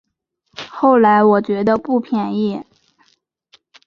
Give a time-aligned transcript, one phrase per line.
[0.67, 2.65] 后来我觉得不便宜